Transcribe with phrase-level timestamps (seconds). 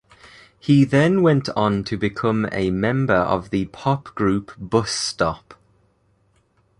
[0.59, 5.53] He then went on to become a member of the pop group Bus Stop.